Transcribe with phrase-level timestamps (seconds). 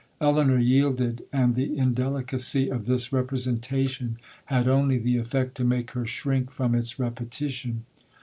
[0.19, 6.49] Elinor yielded,—and the indelicacy of this representation, had only the effect to make her shrink
[6.49, 7.85] from its repetition.